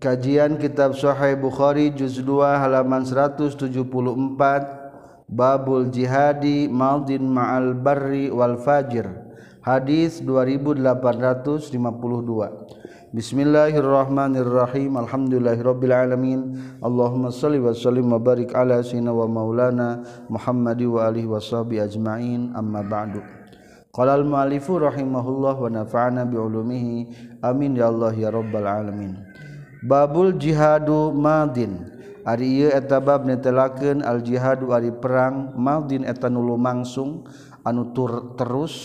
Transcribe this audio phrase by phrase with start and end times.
[0.00, 3.68] Kajian Kitab Sahih Bukhari juz 2 halaman 174
[5.28, 9.04] Babul Jihadi Maldin Ma'al Barri wal Fajir
[9.60, 14.96] Hadis 2852 Bismillahirrahmanirrahim.
[14.96, 16.56] Alhamdulillahirabbil alamin.
[16.80, 20.00] Allahumma shalli wa sallim wa barik ala sayyidina wa maulana
[20.32, 22.56] Muhammadi wa alihi washabi ajmain.
[22.56, 23.20] Amma ba'du.
[23.92, 26.96] Qala al-mu'allifu rahimahullah wa nafa'ana bi ulumihi.
[27.44, 29.49] Amin ya Allah ya rabbal alamin
[29.80, 31.88] Babul jihadu Madin
[32.28, 37.24] Ari etabab netelaken al-jihadu Ari perang Madin etanulu langsung
[37.64, 38.76] anu tur terus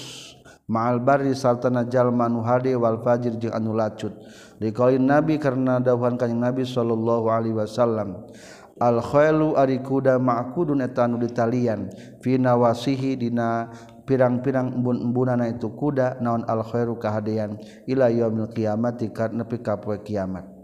[0.71, 4.15] maalbari hade wal Fajir jeung anu lacut.
[4.57, 8.31] Dikoin nabi karena dawuhan kanjing Nabi sallallahu Alaihi Wasallam.
[8.79, 11.91] Al khailu ari kuda ma'kudun etanu ditalian.
[12.23, 13.71] Fina wasihi dina
[14.07, 20.54] pirang-pirang embun-embunana itu kuda naon al khairu kahadean ila yaumil qiyamati karena nepi ka kiamat.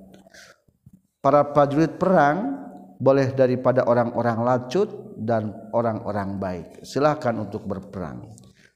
[1.22, 2.58] Para prajurit perang
[2.98, 6.68] boleh daripada orang-orang lacut dan orang-orang baik.
[6.82, 8.26] Silahkan untuk berperang.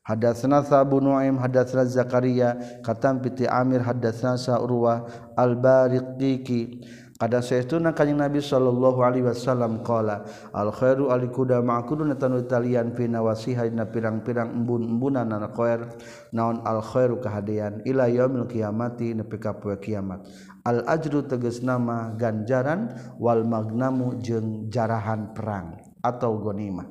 [0.06, 2.54] Hadatsana Abu Nuaim hadatsana Zakaria
[2.86, 5.02] katam piti Amir hadatsana Urwah
[5.34, 6.86] al-Bariqi
[7.16, 12.92] ada saestuna kanjing Nabi sallallahu alaihi wasallam qala al khairu al kuda ma'kudun tanu talian
[12.92, 15.90] fi nawasiha pirang-pirang embun-embunan na khair.
[16.36, 20.28] Naon al khairu kahadian ila yaumil qiyamati nepi ka poe kiamat
[20.66, 26.90] al-ajru teges nama ganjaran wal magnamu jeung jarahan perang atau gonimah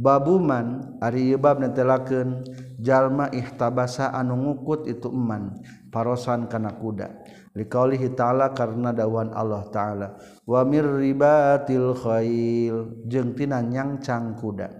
[0.00, 2.40] babuman ari bab netelakeun
[2.80, 5.60] jalma ihtabasa anu ngukut itu eman
[5.92, 7.20] parosan kana kuda.
[7.50, 10.08] Liqaulihi ta'ala karena dawan Allah ta'ala
[10.46, 14.70] wa mirribatil khail jeung tina nyangcang kuda.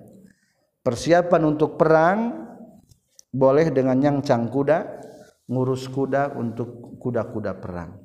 [0.81, 2.49] Persiapan untuk perang
[3.29, 4.79] boleh dengan nyangcang kuda
[5.51, 8.00] ngurus kuda untuk kuda-kuda perang.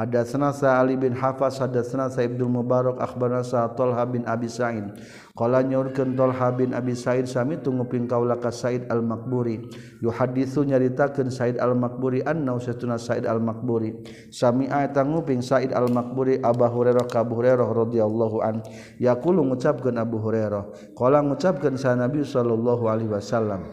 [0.00, 4.96] Hadatsana Ali bin Hafas, hadatsana Ibnu Mubarak akhbarana Sa'd Talha bin Abi Sa'id.
[5.36, 9.60] Qala nyaurkeun Talha bin Abi Sa'id sami tunguping kaula ka Sa'id Al-Makburi.
[10.00, 14.00] Yuhaditsu nyaritakeun Sa'id Al-Makburi anna usatuna Sa'id Al-Makburi.
[14.32, 18.64] Sami eta nguping Sa'id Al-Makburi Abu Hurairah ka Abu Hurairah radhiyallahu an.
[18.96, 20.96] Yaqulu ngucapkeun Abu Hurairah.
[20.96, 23.68] Qala ngucapkeun sa Nabi sallallahu alaihi wasallam.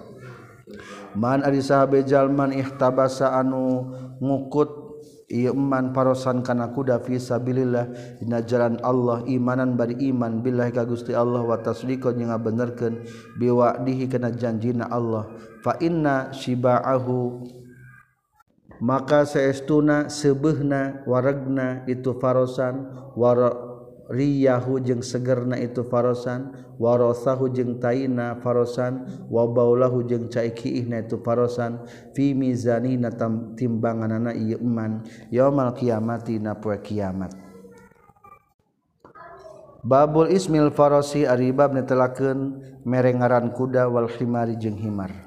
[1.15, 4.86] Man ari sahabe jalman ihtabasa anu ngukut
[5.27, 8.19] iman parosan kana kuda fi sabilillah.
[8.23, 10.39] Dina jalan Allah imanan bari iman.
[10.39, 13.03] Billahi ka Gusti Allah wa tasdiqan jeung ngabenerkeun.
[13.35, 15.27] Biwa'dihi kana janjina Allah.
[15.59, 17.43] Fa inna shiba'ahu
[18.77, 22.85] maka saestuna seubeuhna waregna itu farosan
[23.17, 23.66] war
[24.07, 31.83] riyahu jeung segerna itu farosan warosahu jeung taina farosan wabaulahu jeung caikiihna itu farosan
[32.15, 33.11] fi mizanina
[33.59, 37.35] timbanganana ieu iman yaumal kiamati na poe kiamat.
[39.87, 45.26] Babul ismil farosi Aribab netelakeun mere ngaran kuda wal himari jeung himar.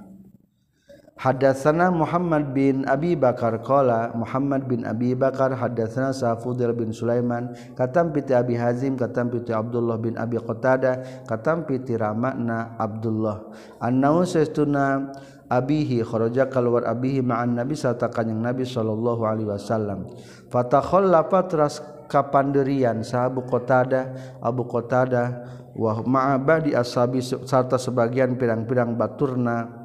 [1.20, 8.08] Hadatsana Muhammad bin Abi Bakar qala Muhammad bin Abi Bakar hadatsana Safudil bin Sulaiman katam
[8.08, 13.53] piti Abi Hazim katam piti Abdullah bin Abi Qatadah katam piti Ramakna Abdullah.
[13.84, 15.12] Annau saestuna
[15.53, 20.09] abihi kharaja keluar abihi ma'an nabi sarta kanjing nabi sallallahu alaihi wasallam.
[20.48, 29.79] Fatakhallafa teras kapanderian sahabu Qatadah Abu Qatadah wa ma'abadi ashabi sarta sebagian pirang-pirang baturna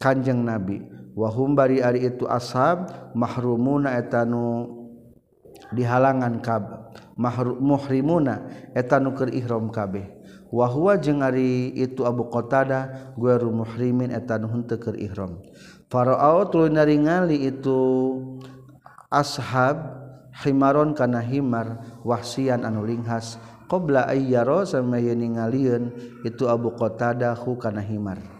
[0.00, 0.80] kanjeng nabi.
[1.12, 4.72] Wahum bari ari itu ashab mahrumuna etanu
[5.68, 6.90] di halangan kab
[7.60, 10.08] muhrimuna etanu keur ihram kabeh.
[10.48, 15.38] Wa huwa jeung ari itu Abu Qatadah gueru muhrimin etanu henteu keur ihram.
[15.92, 17.78] Farao tuluy naringali itu
[19.12, 20.00] ashab
[20.42, 23.36] himaron kana himar wahsian anu linghas
[23.66, 25.92] qabla ayyaro sama ningalieun
[26.24, 28.39] itu Abu Qatadah kana himar.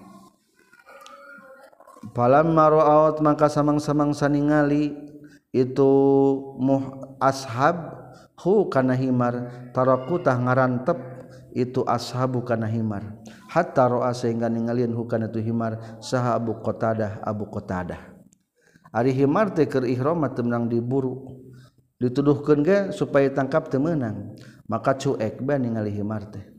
[2.12, 4.94] Palam maroat maka samang-samang saningali
[5.50, 5.92] itu
[6.58, 8.00] muh ashab
[8.38, 10.98] hu kana himar taraku tah ngarantep
[11.50, 13.18] itu ashabu kana himar.
[13.50, 17.98] Hatta roa sehingga ningalieun hu kana tu himar saha Abu Qatadah Abu Qatadah.
[18.94, 21.42] Ari himar teh keur ihram teu diburu.
[21.98, 24.38] Dituduhkeun ge supaya tangkap teu meunang.
[24.70, 26.49] Maka cuek bae ningali himar teh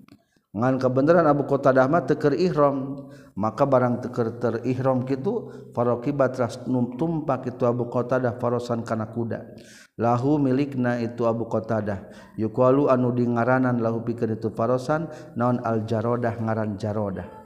[0.51, 3.07] ngan kebenaran Abu Qatadah mah teker ihram.
[3.31, 9.55] Maka barang teker terihram kitu farokibat ras tumpak itu Abu Qatadah farosan kana kuda.
[9.95, 15.07] Lahu milikna itu Abu Qatadah yuqalu anu di ngaranan lahu pikeun itu farosan
[15.39, 17.41] naon al jarodah ngaran jarodah.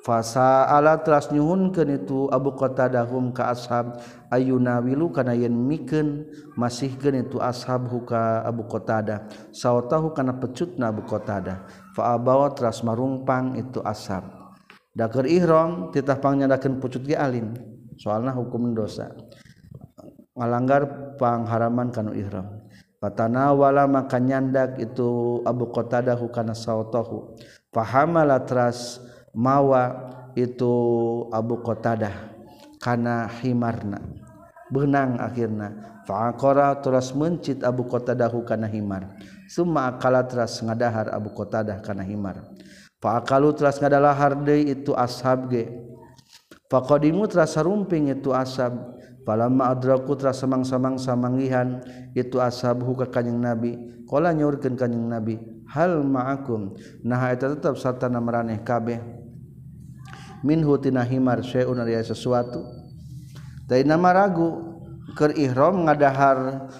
[0.00, 4.00] Fasa ala teras nyuhunkeun itu Abu Qatadahum ka ashab
[4.32, 6.24] ayuna wilu kana yen mikeun
[6.56, 11.68] masihkeun itu ashab huka Abu Qatadah sautahu kana pecutna Abu Qatadah
[12.00, 14.24] fabawa teras marungpang itu ashab
[14.96, 17.52] dakar ihram titahpangnya daken pucut ge alin.
[18.00, 19.12] Soalnya hukum dosa.
[20.32, 22.64] Ngalanggar pangharaman kanu ihram
[22.96, 27.36] patana wala maka nyandak itu Abu kotada hukana saw tahu
[27.68, 29.04] pahamalah teras
[29.36, 30.72] mawa itu
[31.28, 32.32] Abu Qtadah
[32.80, 34.00] karena himarna.
[34.70, 39.12] Benang akhirnya faqara terus mencit Abu Qtadahu karena himar
[39.50, 42.46] semua akala teras ngadahar Abu Qtadah karena himar.
[43.02, 45.66] Faqalu teras ngadalah harde itu ashab ge.
[46.70, 48.78] Faqadimu terasa rumping itu ashab.
[49.26, 51.82] Falamma adraku terasa samang-samang samangihan
[52.14, 53.74] itu ashabhu ka kanjing Nabi.
[54.06, 55.34] Qala nyaurkeun kanjing Nabi
[55.70, 56.78] hal ma'akum?
[57.02, 59.02] Nah eta tetep sartana maraneh kabeh.
[60.46, 62.62] Minhutina himar syai'un ari sesuatu.
[63.66, 64.78] Dari nama ragu
[65.18, 66.70] keur ihram ngadahar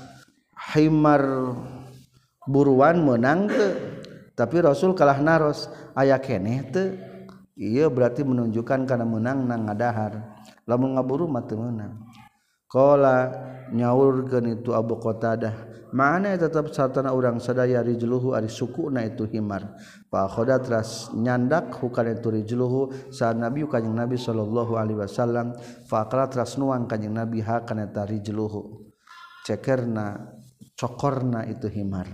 [0.75, 1.23] himar
[2.49, 3.67] buruan menang ke
[4.33, 5.69] tapi Rasul kalah naros.
[5.93, 6.97] Aya keneh teu?
[7.61, 10.41] Ieu berarti menunjukkan kana menang nang ngadahar.
[10.65, 12.09] Lamun ngaburu mah teu meunang
[12.71, 13.35] qala
[13.75, 19.75] nyaurkeun itu Abu Qatadah mana tetap satana urang sadaya rijluhu ari sukuna itu himar?
[20.07, 25.59] Fa khoda teras nyandak hukana itu rijluhu sa nabi kanjing nabi sallallahu alaihi wasallam.
[25.91, 28.87] Fa qala teras nuang kanjing nabi ha kana ta rijluhu.
[29.43, 30.39] Cekerna
[30.81, 32.09] cokorna itu himar.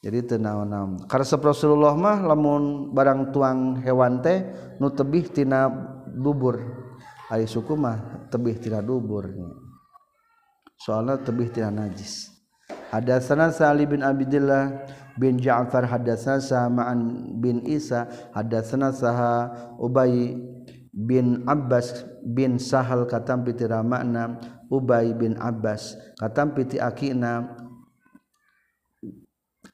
[0.00, 4.40] Jadi tenaon karena Rasulullah mah lamun barang tuang hewan teh
[4.80, 5.68] nu tebih tina
[6.08, 6.56] dubur.
[7.28, 9.28] Ari suku mah tebih tina dubur
[10.80, 12.32] soalnya tebih tina najis.
[12.86, 14.86] Hadatsana Sa'li bin Abdullah
[15.18, 19.50] bin Ja'far hadatsana Sa'man bin Isa hadatsana Saha
[19.82, 20.38] Ubay
[20.94, 24.38] bin Abbas bin Sahal katam piti ramakna
[24.72, 25.94] Ubay bin Abbas.
[26.18, 27.56] Katam piti akina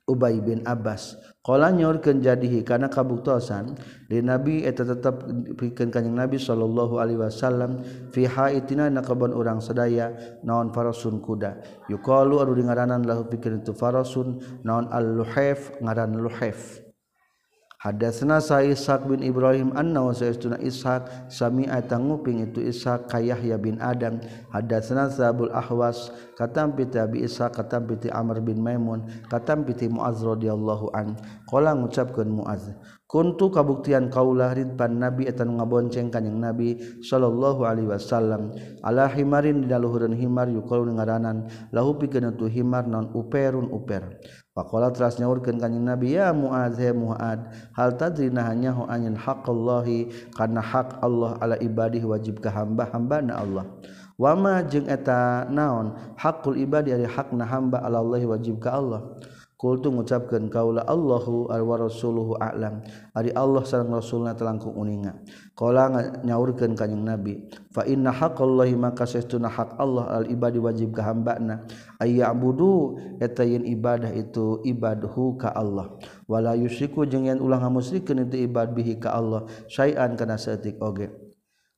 [0.03, 1.15] Ubay bin Abbas.
[1.43, 3.75] Kala nyorkeun jadihi kana kabuktosan
[4.07, 5.27] di Nabi eta tetep
[5.59, 7.83] pikeun kanjing Nabi sallallahu alaihi wasallam
[8.15, 11.63] fi haitina na kaban urang sadaya naon farasun kuda.
[11.91, 16.82] Yuqalu anu dingaranan lahu pikeun tu farasun naon al-luhaif ngaran luhaif.
[17.83, 23.83] Hadatsna sa Ishaq bin Ibrahim annahu sa'istuna Ishaq sami'a tanguping itu Ishaq ka Yahya bin
[23.83, 24.23] Adam.
[24.55, 29.75] Hadatsna sa Abdul Ahwas katam bi Abi Ishaq katam bi Amr bin Maimun katam bi
[29.91, 31.19] Muaz radhiyallahu an.
[31.51, 32.71] Qala ngucapkeun Muaz
[33.13, 38.57] Kuntu kabuktian kaulah ridpan Nabi eta ngabonceng kanyang Nabi sallallahu alaihi wasallam.
[38.81, 39.77] Ala himarin dina
[40.17, 41.45] himar yuqalu ngaranan
[41.77, 44.17] lahu pikeun tu himar non uperun uper.
[44.57, 50.33] Pakola teras nyaurkeun kanyang Nabi ya muaz ya Muad hal tadrina hanya hu anyin haqqallahi
[50.33, 53.69] kana hak Allah ala ibadihi wajib ka hamba-hambana Allah.
[54.17, 59.05] Wama jeung eta naon hakul ibadi ari hakna hamba ala Allah wajib ka Allah.
[59.63, 62.83] Kultu mengucapkan kaulah Allahu wa rasuluhu a'lam.
[63.15, 65.23] Ari Allah sareng rasulna telangkung uninga.
[65.55, 71.07] Qala nyaurkeun ka Nabi, fa inna haqqallahi maka sesuna hak Allah al ibadi wajib ka
[71.07, 71.63] hambana
[72.03, 75.95] ayyabudu eta yen ibadah itu ibadhu ka Allah.
[76.27, 81.07] Wala yusyriku jeung yen ulah ngamusrikeun itu ibad bihi ka Allah syai'an kana saeutik oge.
[81.07, 81.22] Okay.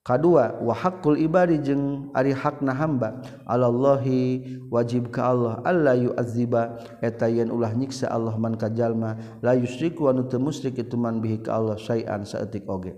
[0.05, 3.25] kedua wahakul ibari jeng ari hakna hamba.
[3.49, 5.65] Allahhi wajib ka Allah.
[5.65, 10.77] Allah yu azziba eta yen ulah nyiksa Allah man kajalma la yusriku anu teu musyrik
[10.77, 12.93] itu man bihi ka Allah syai'an saeutik oge.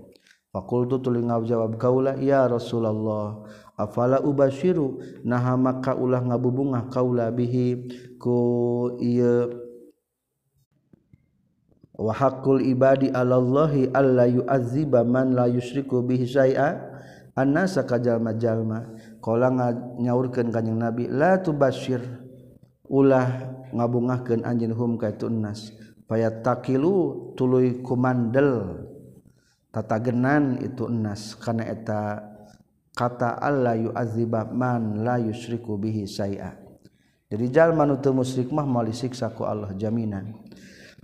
[0.51, 3.47] Fakultu tuluy ngajawab kaula ya Rasulullah
[3.79, 7.87] afala ubasyiru naha maka ulah ngabubungah kaula bihi
[8.19, 8.35] ku
[8.99, 9.63] ieu.
[11.97, 16.96] Wahakul ibadi alallahi alla yu'azziba man la yusyriku bihi syai'a
[17.37, 19.53] Anasa kajallma-jalma kola
[20.01, 22.01] nyaurkan kanyang nabi la tubasyir
[22.89, 25.69] ulah ngabungahkan anjin hum kaitunas
[26.09, 28.81] payat takilu tuluy kumandel.
[29.69, 32.25] Tatagenan itu nas karena eta
[32.97, 36.67] kata Allah yu'adzibah man la yusriku bihi say'a
[37.27, 40.31] jadi jalma nu teu musyrik mah moal disiksa ku Allah jaminan.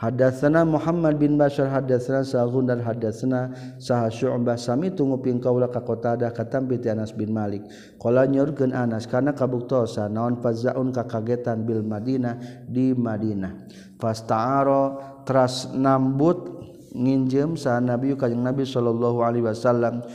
[0.04, 6.36] Hadatsana Muhammad bin Bashar hadatsana Sa'un dan hadatsana Sah Syu'bah sami tunguping kaula ka Qatadah
[6.36, 7.64] katam bi Anas bin Malik.
[7.96, 13.64] Qala nyorkeun Anas kana kabuktosa naon fazaun kakagetan bil Madinah di Madinah.
[13.96, 16.63] Fasta'ara teras nambut
[16.94, 20.06] nginjem sa nabi kajeng Nabi Shallallahu Alaihi Wasallam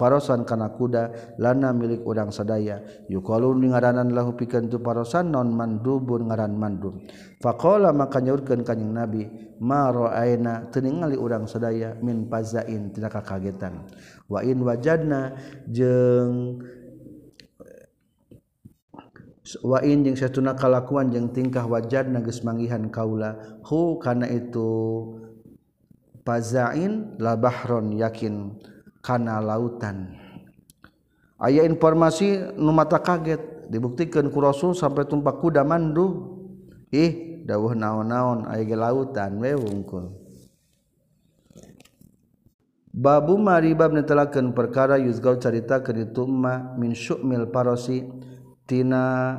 [0.00, 2.80] parosan kana kuda lana milik udang sadaya.
[3.12, 7.04] Yukolun ngaranan lahu pikeun tu parosan non mandubun ngaran mandum
[7.38, 9.28] faqala maka nyaurkeun kanjing Nabi
[9.60, 13.84] ma raaina teu ningali urang sadaya min pazain tina kakagetan.
[14.26, 15.36] Wa in wajadna
[15.68, 16.64] jeung
[19.60, 23.60] wain jeung satuna kalakuan jeung tingkah wajar nages manggihan kaula.
[23.68, 24.72] Hu kana itu
[26.22, 28.58] pazain labahron yakin
[29.02, 30.18] kana lautan.
[31.42, 33.66] Aya informasi nu mata kaget.
[33.72, 36.38] Dibuktikan ku rasul sampai tumpak kuda mandu.
[36.92, 40.22] Ih dawuh naon-naon aya ge lautan we wungkul.
[42.92, 48.04] Babu maribab netelakeun perkara yuzgau carita keur ditumma min syukmil parosi
[48.68, 49.32] tina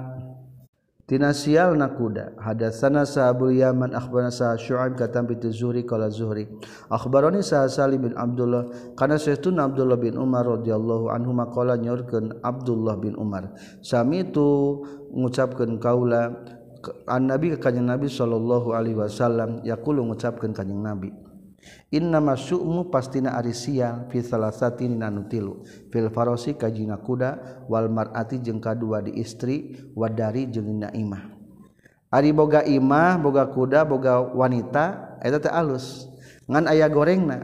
[1.13, 6.49] tina sial na kuda hadatsana sahabul yaman akhbarana sa syu'aib katam bi zuhri qala zuhri
[6.89, 8.65] akhbarani sa salim bin abdullah
[8.97, 13.53] kana sayyiduna abdullah bin umar radhiyallahu anhu maqala nyorkeun abdullah bin umar.
[13.85, 14.81] Sami tu
[15.13, 16.33] ngucapkeun kaula
[17.05, 21.13] an nabi ka kanjeng nabi sallallahu alaihi wasallam yaqulu ngucapkeun kanjeng nabi.
[21.93, 25.61] Inna su'mu pastina arisial fi salasati nanutilu.
[25.93, 31.33] Fil farosi kajina kuda wal mar'ati jeung kadua di istri wadari jeung dina imah
[32.13, 36.05] ari boga imah boga kuda boga wanita eta teh alus.
[36.45, 37.41] Ngan aya gorengna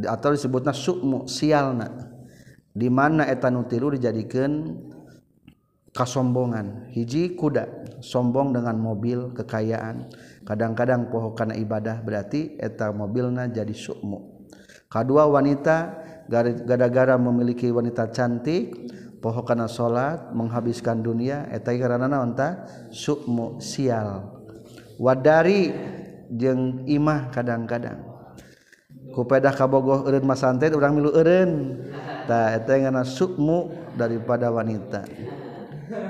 [0.00, 2.08] atau disebutna su'mu sialna.
[2.72, 4.52] Di mana eta nutilu dijadikeun
[5.98, 6.94] kasombongan.
[6.94, 10.06] Hiji kuda sombong dengan mobil kekayaan.
[10.46, 14.46] Kadang-kadang poho kana ibadah berarti eta mobilna jadi sukmu.
[14.86, 16.06] Kedua wanita
[16.64, 18.72] gara-gara memiliki wanita cantik
[19.18, 22.38] poho kana salat menghabiskan dunia eta karena naon
[22.94, 24.38] sukmu sial.
[25.02, 25.74] Wadari
[26.30, 28.06] jeung imah kadang-kadang.
[29.08, 31.82] Kupedah kabogoh eureun masantet urang milu eureun.
[32.28, 35.02] Tah eta ngana sukmu daripada wanita.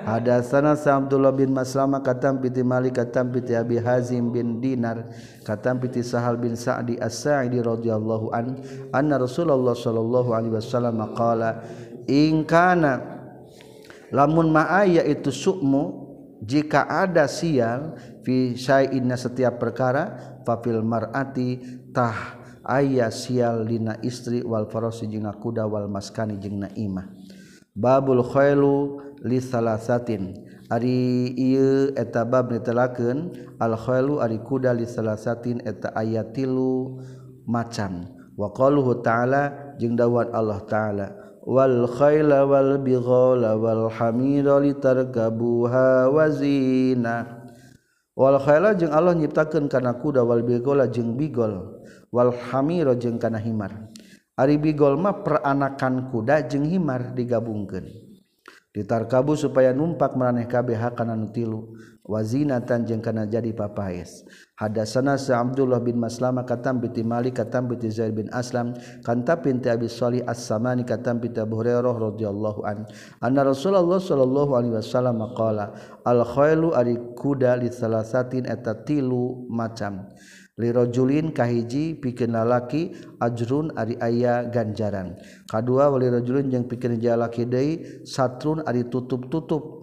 [0.06, 5.06] Ada sana Abdullah bin Maslama katam piti Malik katam piti Abi Hazim bin Dinar
[5.47, 8.58] katam piti Sahal bin Sa'di As-Sa'idi radhiyallahu an
[8.90, 11.62] anna Rasulullah sallallahu alaihi wasallam qala
[12.11, 12.99] in kana
[14.11, 16.08] lamun ma'aya itu sukmu
[16.42, 21.58] jika ada sial fi syai'inna setiap perkara fafil mar'ati
[21.94, 27.08] tah aya sial dina istri wal farasi jeung kuda wal maskani jeung imah.
[27.78, 30.35] Babul khailu li salasatin.
[30.69, 37.01] Ari ieu eta bab nitelakeun al khailu ari kuda li salasatin eta ayat tilu
[37.49, 38.13] macan.
[38.39, 41.07] Waqaluhu ta'ala jeung dawuh Allah ta'ala
[41.43, 47.49] wal khayla wal bighala wal hamira litarkabuha wazina
[48.15, 51.83] wal khayla jeung Allah nyiptakeun kana kuda wal bighala jeung bigol
[52.15, 53.91] wal hamira jeung kana himar.
[54.39, 58.08] Ari bigol mah peranakan kuda jeung himar digabungkeun.
[58.75, 61.77] ditarkabu supaya numpak meraneh kabeh hakana nu tilu.
[62.09, 64.25] Wazinatan jeung kana jadi papaes
[64.57, 68.73] hadasana sa Abdullah bin Maslama katam bi Malik katam bi Zaid bin Aslam
[69.05, 72.89] kanta binti Abi Shalih As-Samani katam bi Abu Hurairah radhiyallahu an.
[73.21, 75.77] Anna Rasulullah sallallahu alaihi wasallam qala
[76.09, 80.09] al khailu ari kuda li salasatin eta tilu macam.
[80.59, 85.17] lirojulin kahiji pikeun lalaki ajrun ari aya ganjaran.
[85.47, 89.79] Kedua walirojulin yang pikin jalaki deui satrun ari tutup-tutup.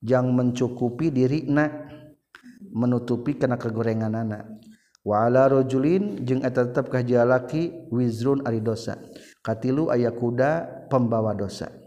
[0.00, 1.68] Yang mencukupi dirina
[2.72, 4.60] menutupi kena kegorengan anak
[5.04, 9.00] wala jeung eta tetep kah jalaki wizrun ari dosa.
[9.40, 11.79] Katilu aya kuda pembawa dosa.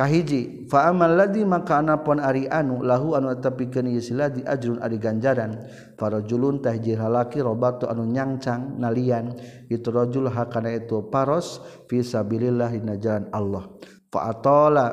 [0.00, 4.96] kahiji faamal ladzi maka anapon ari anu lahu anu tapikeun ieu si ladzi ajrun ari
[4.96, 5.60] ganjaran.
[6.00, 9.36] Farajulun tahjir halaki robatu anu nyangcang nalian
[9.68, 13.68] itu rajul hakana itu paros fi sabilillah dina jalan Allah.
[14.08, 14.88] Fa atala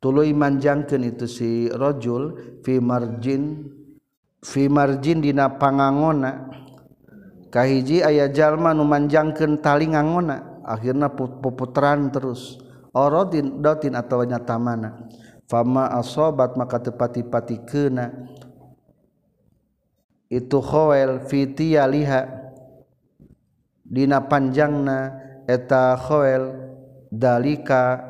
[0.00, 3.68] tuluy manjangkeun itu si rajul fi marjin
[4.40, 6.48] fi marjin dina pangangona.
[7.52, 12.69] Kahiji aya jalma nu manjangkeun tali ngangona akhirna puputeran terus.
[12.94, 15.06] orodin dotin atau nyata mana
[15.50, 18.30] fama asobat maka tepati-pati kena
[20.30, 22.30] itu khowel fitia liha.
[23.82, 25.18] Dina panjangna
[25.50, 26.54] eta khowel
[27.10, 28.06] dalika.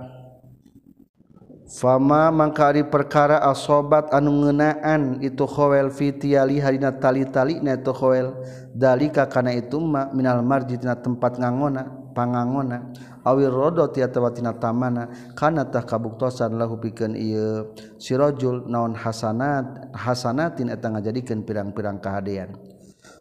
[1.70, 8.36] Fama mangkari perkara asobat anu ngenaan itu khowel fitia liha dina tali-tali na itu khowel
[8.76, 9.24] dalika.
[9.24, 12.92] Karena itu ma minal marji dina tempat ngangona pangangona.
[13.30, 15.06] awil rodo tiatawatina tamana
[15.38, 17.70] kanatah kabuktosan lahu pikeun ieu.
[18.02, 22.58] Sirajul naon hasanat hasanatin eta ngajadikeun pirang-pirang kahadean.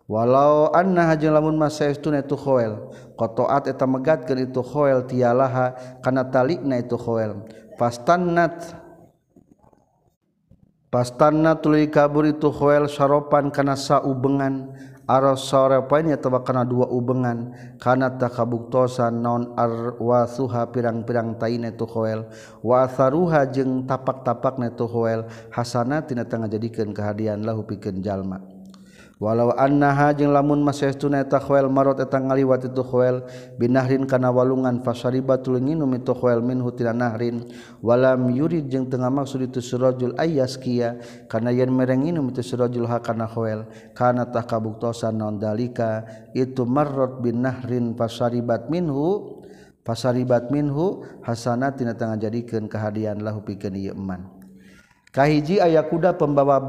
[0.09, 6.81] Walau anna hajeng lamun masaestun itu khoel qataat eta megatkeun itu khoel tialaha kana talikna
[6.81, 7.45] itu khoel.
[7.77, 8.73] Fastannat
[10.89, 14.73] Pastanna tuluy kabur itu khoel saropan kana saubengan.
[15.09, 22.29] arosorepanya tebak kana dua ubengan kana takabuktosan non arwasuha pirang-pirang taine tu khoel
[22.61, 28.58] wa atharuha jeung tapak-tapakna tu khoel hasana tina tengah jadikeun kahadian lahu pikeun jalma.
[29.19, 33.27] walau annaha jeung lamun masestuna eta khoel marot eta ngaliwat itu khawel
[33.59, 37.43] binahrin kana walungan fasaribatul nginum itu khawel minhu tina nahrin.
[37.83, 43.03] Walam yurid jeung tengah maksud itu surajul ayaskia kana yen mereng nginum itu surajul ha
[43.03, 43.27] kana
[43.91, 49.43] kana tah kabuktosan naon dalika itu marot binahrin fasaribat minhu
[49.83, 54.31] fasaribat minhu hasana tina tengah jadikeun kahadian lahu pikeun ieu eman.
[55.11, 56.63] Kahiji aya kuda pembawa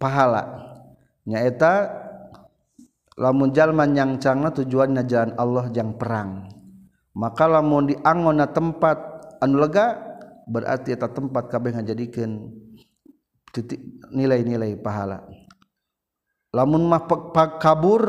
[0.00, 0.65] pahala.
[1.26, 1.90] nyaeta
[3.18, 6.46] lamun jalman yang cangna tujuannya jalan Allah yang perang.
[7.16, 8.98] Maka lamun dianggona tempat
[9.40, 9.96] anu lega
[10.46, 12.52] berarti eta tempat kabeh ngajadikeun
[13.50, 13.80] titik
[14.12, 15.24] nilai-nilai pahala.
[16.52, 17.08] Lamun mah
[17.56, 18.04] kabur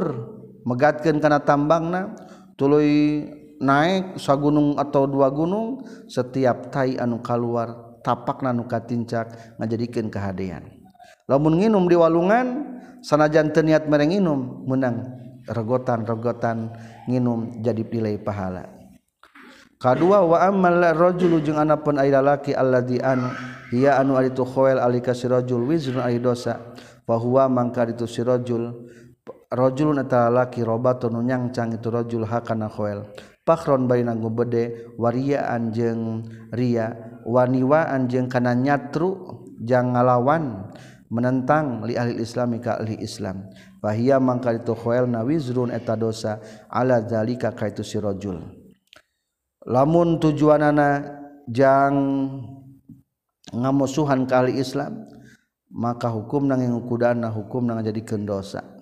[0.68, 2.14] megatkeun kana tambangna
[2.60, 3.24] tuluy
[3.58, 5.82] naik sagunung atau dua gunung
[6.12, 10.68] setiap tai anu kaluar tapakna nu katincak ngajadikeun kahadean.
[11.32, 15.04] Lamun nginum di walungan sanajan niat mereng inum menang
[15.48, 16.72] regotan-regotan
[17.08, 18.68] nginum jadi nilai pahala.
[19.78, 23.30] Kedua wa amalrojul ujung anakpun air lalaki Allah di anu
[23.70, 26.74] ia anu itu khoel alika sirajul wizrun ari dosa
[27.06, 28.90] bahwa mangka itu sirojul
[29.54, 33.06] rojulun eta lalaki robatun nyangcang itu rojul hakana khoel.
[33.48, 36.02] Pakron baina nanggo bede anjeung jeung
[36.52, 36.92] ria
[37.24, 40.74] waniwa jeung kana nyatru jang ngalawan
[41.08, 43.48] menentang li ahli Islam ka ahli Islam.
[43.82, 48.44] Fahia mangka itu khoel na wizrun eta dosa ala zalika ka itu si rajul.
[49.68, 51.04] Lamun tujuanana
[51.50, 51.96] jang
[53.52, 55.08] ngamusuhan ka ahli Islam
[55.72, 58.77] maka hukum nang ngukudana hukum nang jadi kendosa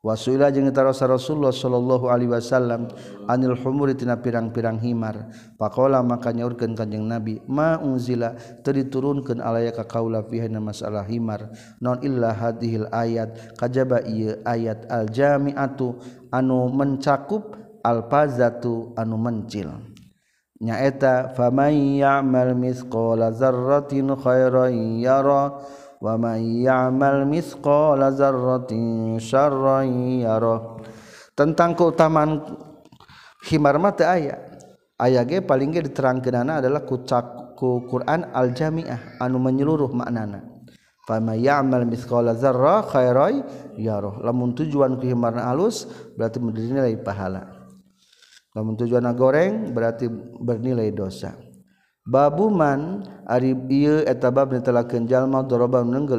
[0.00, 2.88] Wasuila jeung tarasa Rasulullah sallallahu alaihi wasallam
[3.28, 5.28] anil humuri tina pirang-pirang himar.
[5.60, 8.32] Pakola maka nyaurkeun Kanjeng Nabi, ma unzila
[8.64, 11.52] teu diturunkeun alaya ka kaula fiha masalah himar.
[11.84, 15.92] Non illa hadhil ayat kajaba ieu ayat al jami'atu
[16.32, 19.84] anu mencakup alfazatu anu mencil.
[20.64, 25.60] Nyaeta famay ya'mal mithqala dzarratin khairan yara
[26.00, 30.80] waman ya'mal mithqala dzarratin syarran yarah
[31.36, 32.40] tentang keutamaan
[33.46, 34.40] himar mata ayat
[34.96, 40.48] ayat ge paling ge diterangkeunana adalah kucak ku Quran al jamiah anu menyeluruh maknana.
[41.04, 43.44] Fama ya'mal mithqala dzarra khairan
[43.76, 44.16] yarah.
[44.24, 45.84] Lamun tujuan ku himarna alus
[46.16, 47.68] berarti bernilai pahala.
[48.56, 50.08] Lamun tujuanna goreng berarti
[50.40, 51.36] bernilai dosa.
[52.06, 54.50] babuman Ariiya etabab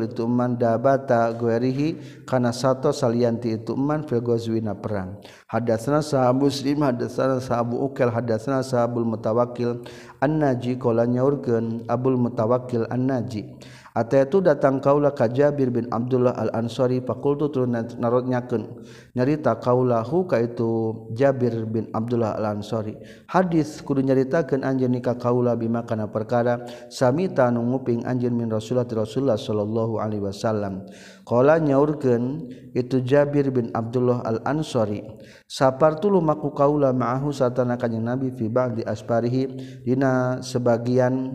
[0.07, 5.19] ituman dabata guerihi kana sato salianti ituman filgozwina perang.
[5.51, 9.83] Hadasna sah muslim hadasna sabu ukel hadasna sabul mutawakil
[10.21, 13.57] annaji qala nyaurgen Abdul Mutawakkil annaji.
[13.91, 18.87] Ataitu datang kaulah ka Jabir bin Abdullah al-Ansari fakultu turun narotnyakeun.
[19.19, 22.95] Nyarita kaulahu ka itu Jabir bin Abdullah al-Ansari.
[23.27, 28.87] Hadis kudu nyaritakeun anjeun ka kaula bima kana perkara samita nu nguping anjeun min Rasulullah
[28.87, 30.87] Rasulullah sallallahu alaihi wasallam.
[31.31, 34.99] Qala nyaurkeun itu Jabir bin Abdullah Al-Ansari
[35.47, 39.47] sapartu lumaku kaula ma'ahu satana kanjing Nabi fi ba'di asfarihi
[39.87, 41.31] dina sebagian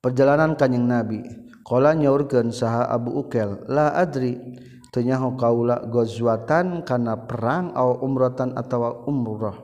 [0.00, 1.20] perjalanan kanyeng nabi.
[1.60, 4.36] Kala nyaurkeun saha Abu Ukel la adri.
[4.90, 9.54] Tenyaho kaula gozwatan kana perang au umratan atawa umrah.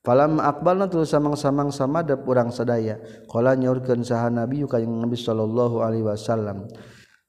[0.00, 2.96] Falam aqbalna terus samang-samang samadap urang sadaya.
[3.28, 6.72] Kala nyaurkeun saha nabi kanyeng nabi sallallahu alaihi wasallam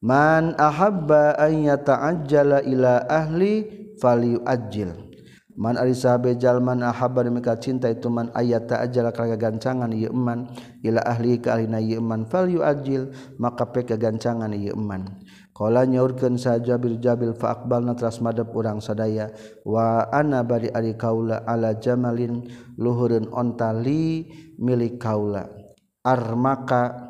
[0.03, 3.63] man ahabba an yata'ajjala ila ahli
[4.03, 5.15] falyuajjil.
[5.53, 10.49] Man ari sahabe jalman ahabba mika cinta itu man ayat ta'ajjala ka gagancangan ieu man
[10.81, 15.23] ila ahli ka alina ieu man falyuajjil maka pe gagancangan ieu man.
[15.53, 19.29] Kala nyaurkeun sa Jabir Jabil fa aqbalna tras madep urang sadaya
[19.61, 24.25] wa ana bari ari kaula ala jamalin luhureun onta li
[24.57, 25.45] milik kaula.
[26.01, 27.02] Armaka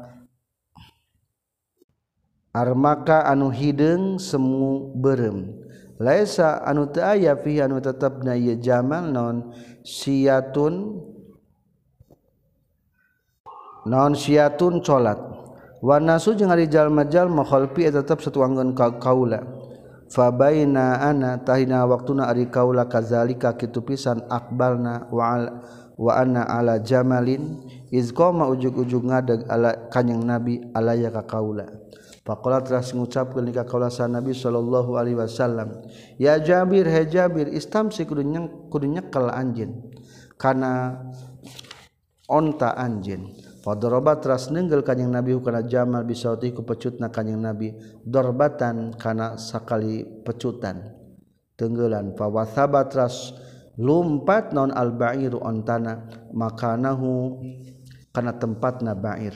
[2.53, 5.49] armaka anu hidung semu berem.
[5.97, 11.01] Laisa anu teu aya fi anu tetep na ieu jamal non siatun
[13.89, 15.19] non siatun salat
[15.83, 19.41] wa nasu jeung ari jalma-jalma khalfi tetep satuangkeun ka kaula.
[20.13, 25.43] Fa baina ana tahina waqtuna ari kaula kazalika kitu pisan akbalna wa al,
[25.97, 27.65] wa ana ala jamalin.
[27.89, 31.65] Iz qama ujug-ujug ngadeg ala kanjing nabi alaya ka kaula.
[32.23, 35.83] Pakola teras mengucapkan nikah kaulasan Nabi Shallallahu Alaihi Wasallam.
[36.15, 39.91] Ya Jabir, he Jabir, Islam si kudunya kudunya kel anjin,
[40.39, 41.03] karena
[42.31, 43.27] onta anjin.
[43.63, 47.71] Fadoroba teras nenggel kanyang Nabi hukana jamal bisauti ku pecutna kanyang Nabi
[48.03, 50.95] dorbatan kana sakali pecutan
[51.55, 52.11] tenggelan.
[52.15, 53.31] Fawasaba teras
[53.79, 57.39] lumpat non al bairu ontana makanahu
[58.11, 59.31] kana tempatna bair.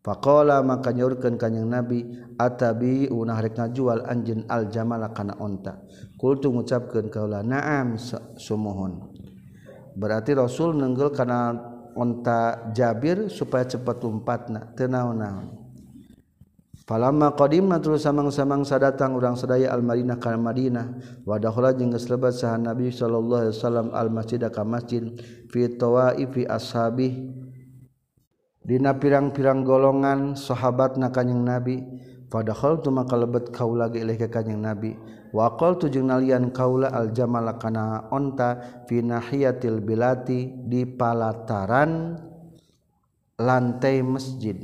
[0.00, 5.82] Pakola maka nyaurkan kanyang Nabi atabi unah rek ngajual anjeun al jamala kana onta.
[6.16, 8.00] Kultu ngucapkeun kaula naam
[8.40, 9.12] sumuhun
[9.96, 11.56] berarti rasul nenggel kana
[11.96, 15.64] onta jabir supaya cepat lompatna teu naon-naon.
[16.86, 20.86] Falamma qadimna terus samang-samang sadatang urang sadaya al Madinah ka Madinah
[21.26, 25.02] wa dakhala jeung geus lebat saha Nabi sallallahu alaihi wasallam al masjid ka masjid
[25.50, 27.34] fi tawaifi ashabih.
[28.62, 31.82] Dina pirang-pirang golongan sahabat na kanjing Nabi
[32.28, 34.94] padahal tu maka lebet kaula ge ilaih ka kanjing nabi.
[35.34, 42.16] Waqal tu jeung nalian kaula aljamal kana onta fi nahiyatil bilati di palataran
[43.36, 44.56] lantai masjid.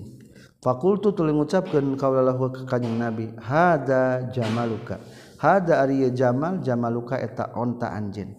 [0.63, 5.03] Fakultu tuluy ngucapkeun kaula lahu ka kanjing nabi hada jamaluka.
[5.43, 8.31] Hada ari jamal jamaluka eta onta anjeun.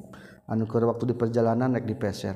[0.48, 2.36] Anu keur waktu di perjalanan rek dipeser.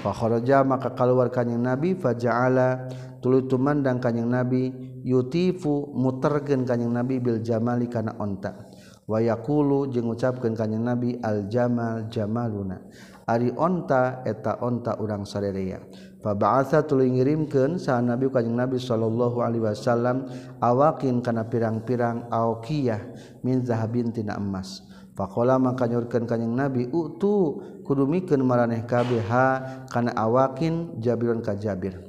[0.00, 2.88] Fa kharaja maka kaluar kanjing nabi faja'ala
[3.20, 4.72] tuluy tumandang kanjing nabi
[5.06, 8.70] yutifu mutergen kanyang nabi Bil Jamali kana onta.
[9.08, 12.76] Wayakulu jeung ngucapkeun kanyang nabi aljamal Jamaluna.
[13.28, 15.80] Ari onta eta onta urang sarerea.
[16.18, 20.28] Pabaasa tulu ngirimkan sa nabi kanyang nabi sallallahu alaihi wasallam
[20.60, 23.00] awakin kana pirang-pirang aokiyah
[23.44, 24.84] min zahabin tina emas.
[25.18, 29.26] Pakola maka nyurkan kanyang Nabi utu kudu mikeun maraneh kabeh
[29.90, 32.07] kana awakin Jabirun ka Jabir.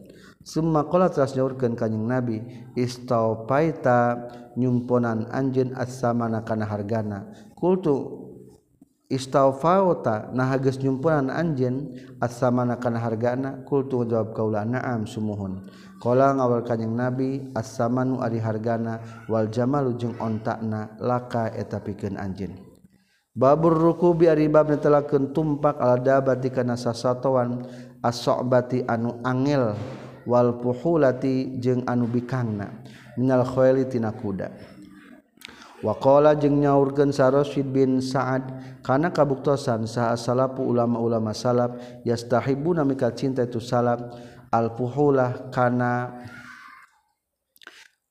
[0.49, 2.41] Summa qala telah nyaurkeun kanjing Nabi
[2.73, 7.29] istaupaita nyumponan anjeun as-samana kana hargana.
[7.53, 8.25] Kultu
[9.13, 13.61] istaufaota nah geus nyumponan anjeun as-samana kana hargana?
[13.61, 15.69] Kultu jawab kaula na'am sumuhun.
[16.01, 22.57] Qala ngawal kanjing Nabi as-samanu ari hargana wal jamalu jeung ontakna laka eta pikeun anjeun.
[23.37, 27.69] Babur rukubi ari bab netelakeun tumpak ala dabat dikana sasatowan
[28.01, 29.77] as-so'bati anu angel.
[30.29, 32.85] wal puhulati jeung anu bikangna
[33.17, 34.77] minal khoeli tina kuda.
[35.79, 38.43] Waqala jeung nyaurkeun Sarashid bin Sa'ad
[38.83, 44.03] kana kabuktosan saha salafu ulama-ulama salaf yastahibuna mika cinta itu salaf
[44.51, 46.19] al puhulah kana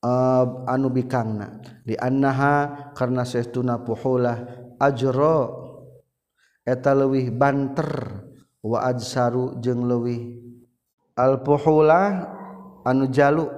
[0.01, 1.61] uh, anu bikangna.
[1.85, 4.49] Di annaha karena saestuna puhulah
[4.81, 5.53] ajra
[6.65, 8.25] eta leuwih banter
[8.65, 10.41] wa ajsaru jeung leuwih
[11.19, 12.31] alpuhulah
[12.87, 13.51] anu jalu.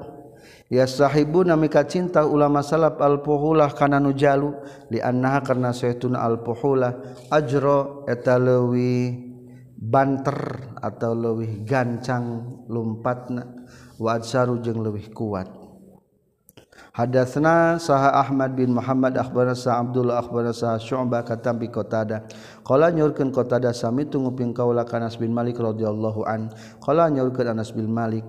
[0.73, 4.57] Ya sahibu namika cinta ulama salaf alpuhulah kana nu jalu.
[4.89, 6.97] Li annaha karna saytuna alpuhulah
[7.29, 9.29] ajro eta leuwih
[9.77, 13.45] banter atau leuwih gancang lumpatna.
[14.01, 15.60] Wa adsaru jeung leuwih kuat.
[16.91, 22.27] Hadatsna saha Ahmad bin Muhammad akhbarana sa Abdullah akhbarana sa Syu'bah katam bi Qatada.
[22.67, 26.51] Qala nyorkeun Qatada sami tunguping kaula Anas bin Malik radhiyallahu an.
[26.83, 28.27] Qala nyorkeun Anas bin Malik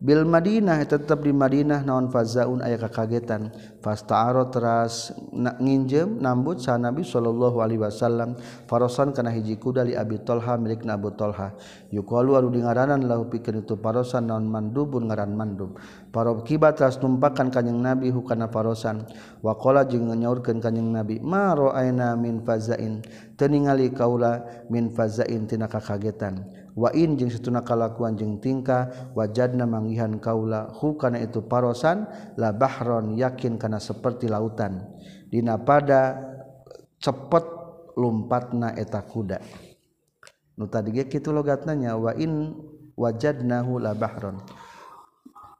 [0.00, 3.52] Bil Madinah tetap di Madinah naon fazaun aya kakagetan.
[3.84, 8.32] Fastaaro teras nginjem nambut sa Nabi sallallahu Alaihi Wasallam.
[8.64, 11.52] Farosan kana hiji kuda li Abi Tolha milik Abu Tolha.
[11.92, 15.76] Yuqalu anu dingaranan lahu pikeun itu parosan naon mandubun ngaran mandub.
[16.08, 19.04] Parob kibat teras numpakan kanjing Nabi hukana parosan
[19.44, 23.04] waqala jeung nyaurkeun kanjing Nabi ma ra'aina min fazain?
[23.36, 26.59] Teningali kaula min fazain tina kakagetan.
[26.78, 32.06] wain jeung situna kalakuan jeung tingkah wajadna manggihan kaula hu kana itu parosan
[32.38, 34.86] la bahron yakin kana seperti lautan.
[35.30, 36.18] Dina pada
[36.98, 37.44] cepet
[37.94, 39.38] lumpatna eta kuda.
[40.58, 42.58] Nu tadi ge kitu logatna nya wain
[42.98, 44.42] wajadnahu la bahron.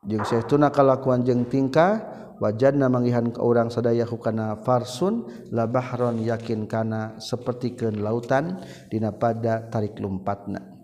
[0.05, 2.01] Jeung situna kalakuan jeung tingkah
[2.41, 9.69] wajadna manggihan ka urang sadaya kana farsun la bahron yakin kana sapertikeun lautan dina pada
[9.69, 10.80] tarik lumpatna.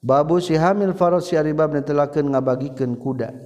[0.00, 3.36] Babu si hamil Faros si Aribab netelakeun ngabagikeun kuda.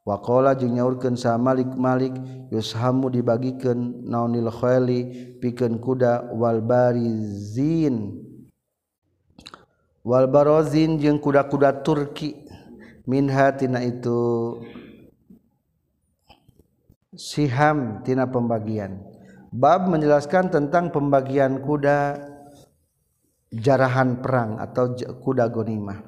[0.00, 2.16] Waqala jeung nyaurkeun sa Malik Malik
[2.48, 5.00] yushamu dibagikeun naonil khayli
[5.38, 8.16] pikeun kuda wal barizin.
[10.00, 12.48] Wal barozin jeung kuda-kuda Turki
[13.04, 14.56] minha tina itu
[17.12, 19.04] siham tina pembagian.
[19.52, 22.29] Bab menjelaskan tentang pembagian kuda
[23.50, 26.00] jarahan perang atau kuda gonimah.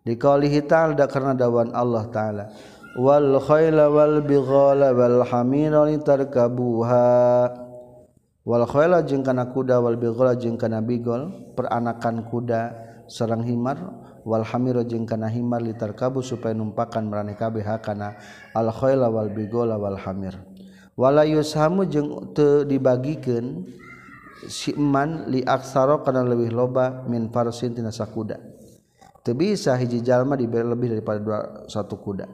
[0.00, 2.44] Dikaulihi ta'ala karena dawan Allah ta'ala.
[2.96, 7.08] Wal khayla wal bighala wal hamira litarkabuha.
[8.44, 12.60] Wal khayla jeung kana kuda wal bighala jeung kana bigol peranakan kuda
[13.08, 13.76] sareng himar.
[14.24, 18.16] Wal hamira jeung kana himar litarkabu supaya numpakan marane kabeh kana.
[18.56, 20.36] Al khayla wal bighala wal hamir.
[20.96, 23.64] Wala yushamu jeung teu dibagikeun
[24.48, 28.40] siman liaksaro karena lebih loba min farsin tina sakuda.
[29.20, 32.24] Teu bisa hiji jalma diberi lebih daripada dua satu kuda.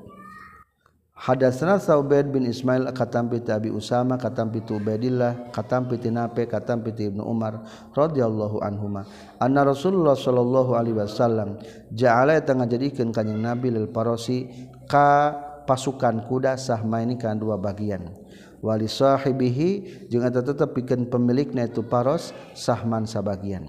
[1.16, 7.64] Hadatsana Saubaid bin Ismail katampi Abi Usama katampi Ubaidillah katampi Nape katampi Ibnu Umar
[7.96, 9.08] radhiyallahu anhuma
[9.40, 11.56] anna Rasulullah sallallahu alaihi wasallam
[11.88, 14.44] ja'ala tengah jadikeun kanjing Nabi lil parosi
[14.84, 15.32] ka
[15.64, 18.25] pasukan kuda sahma ini kan dua bagian.
[18.62, 23.68] wali sahibihi jeung eta tetep pikeun pemilikna itu paros sahman sabagian.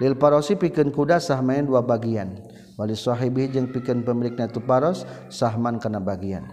[0.00, 2.40] Lil parosi pikeun kuda sahman dua bagian.
[2.76, 6.44] Wali sahibihi jeung pikeun pemilikna itu paros sahman kana bagian.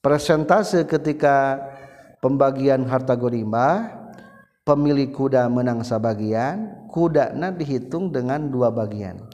[0.00, 1.60] Persentase ketika
[2.24, 3.92] pembagian harta gorima
[4.64, 9.27] pemilik kuda menang sabagian kuda na dihitung dengan dua bagian.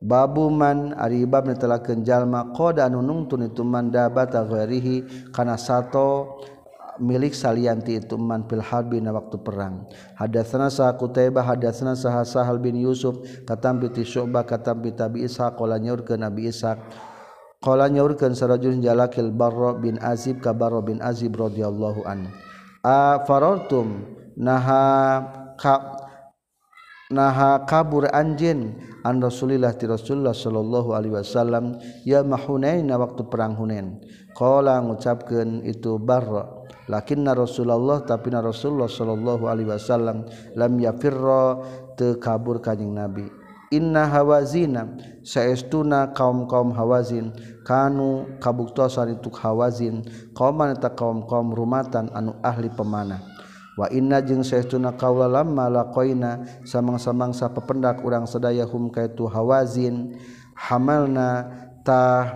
[0.00, 6.40] babuman aribab netelakeun jalma qada anu nungtun itu man dabata ghairihi kana sato
[7.00, 9.88] milik salianti itu man fil harbi na waktu perang.
[10.20, 13.16] Hadatsana sa kutaibah hadatsana sa sahal bin yusuf
[13.48, 16.76] katam bi syu'bah katam bi tabi ishaq qala nyaurkeun nabi ishaq
[17.60, 22.28] qala nyaurkeun sarajul jalakil barra bin azib ka barra bin azib radhiyallahu an
[22.84, 24.04] a farartum
[24.36, 25.24] naha
[25.60, 25.99] ka
[27.10, 33.98] naha kabur anjin an Rasulillah ti Rasulullah sallallahu alaihi wasallam ya mahunaina waktu perang Hunain.
[34.32, 36.46] Qala ngucapkeun itu Barra.
[36.90, 40.26] Lakinna Rasulullah tapi na Rasulullah sallallahu alaihi wasallam
[40.58, 41.62] lam yafirra
[41.94, 43.26] teu kabur kanjing Nabi.
[43.70, 47.30] Inna hawazina saestuna kaum-kaum hawazin
[47.62, 50.02] kanu kabuktosan itu hawazin
[50.34, 53.22] kaum eta kaum-kaum rumatan anu ahli pemanah.
[53.80, 60.20] wa inna jeung saestuna kaula lamma laqaina samang-samangsa pependak urang sadaya hum kaitu hawazin
[60.52, 61.48] hamalna
[61.80, 62.28] ta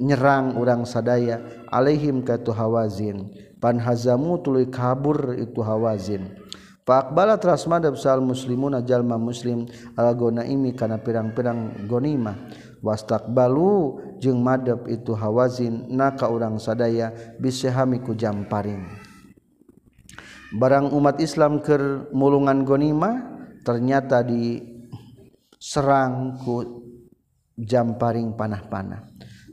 [0.00, 3.28] nyerang urang sadaya alaihim kaitu hawazin.
[3.58, 6.30] Panhazamu tuluy kabur itu hawazin.
[6.86, 12.38] Faqbala teras madhab sal muslimun jalma muslim ala gonaimi kana pirang-pirang gonimah.
[12.78, 17.10] Wastaqbalu jeung madep itu hawazin naka urang sadaya
[17.42, 18.97] bisihami ku jamparing.
[20.54, 23.20] barang umat Islam ke mulungan gonima
[23.64, 24.80] ternyata diserang
[26.40, 26.84] ku
[27.58, 29.07] jamparing panah-panah.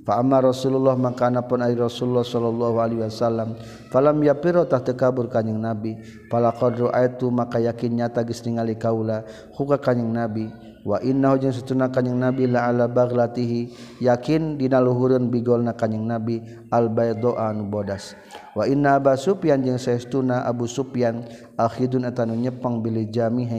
[0.06, 3.58] Fa'amma Rasulullah makanapun ari Rasulullah sallallahu alaihi wasallam.
[3.90, 5.98] Falam yapiro tah teu kabur kanjing Nabi.
[6.30, 9.26] Fala qad ra'aitu maka yakin nyata geus ningali kaula
[9.58, 10.54] huka kanjing Nabi.
[10.86, 13.74] Wa innahu jeung satuna kanjing Nabi la ala baglatihi
[14.06, 18.14] yakin dina luhureun bigolna kanjing Nabi al baydoa anu bodas.
[18.54, 21.26] Wa inna Abu Sufyan jeung saestuna Abu Sufyan
[21.58, 23.50] akhidun atanu nyepeng bilih jami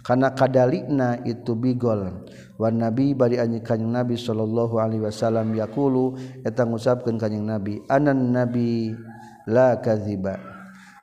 [0.00, 2.24] kana kadalina itu bigol.
[2.62, 6.14] Wan nabi bari anj kanyeng nabi sallallahu Alaihi Wasallam yaqulu
[6.46, 8.94] eta ngusapkeun kanyeng nabi anan nabi
[9.50, 10.38] la kaziba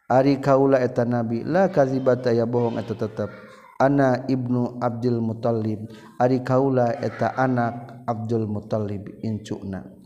[0.08, 3.30] Ari kaula eta nabi la kazibata ya bohong eta tetep.
[3.78, 5.86] Ana ibnu Abdul Muttalib
[6.17, 10.00] ari kaula eta anak Abdul Muttalib incuna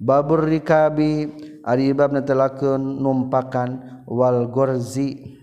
[0.00, 1.28] babur rikabi
[1.60, 5.39] ari bab netelakeun numpakan wal gorzi.